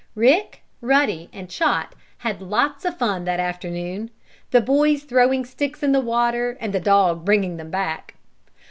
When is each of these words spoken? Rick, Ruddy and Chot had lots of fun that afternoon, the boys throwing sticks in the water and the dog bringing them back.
Rick, 0.15 0.63
Ruddy 0.81 1.29
and 1.31 1.47
Chot 1.47 1.93
had 2.17 2.41
lots 2.41 2.85
of 2.85 2.97
fun 2.97 3.23
that 3.25 3.39
afternoon, 3.39 4.09
the 4.49 4.59
boys 4.59 5.03
throwing 5.03 5.45
sticks 5.45 5.83
in 5.83 5.91
the 5.91 6.01
water 6.01 6.57
and 6.59 6.73
the 6.73 6.79
dog 6.79 7.23
bringing 7.23 7.57
them 7.57 7.69
back. 7.69 8.15